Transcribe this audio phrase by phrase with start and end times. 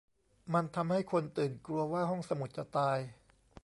[0.53, 2.97] มันทำให้คนตื่นกลัวว่าห้องสมุดจะตาย